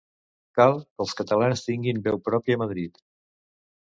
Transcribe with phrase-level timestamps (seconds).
[0.59, 3.01] Cal que els catalans tinguin veu pròpia a Madrid.